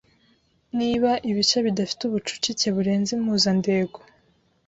[0.77, 3.99] Niba ibice bidafite ubucucike burenze impuzandengo